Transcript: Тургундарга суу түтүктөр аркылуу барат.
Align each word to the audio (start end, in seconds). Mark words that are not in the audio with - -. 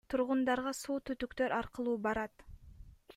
Тургундарга 0.13 0.71
суу 0.77 0.95
түтүктөр 1.09 1.55
аркылуу 1.59 1.95
барат. 2.09 2.47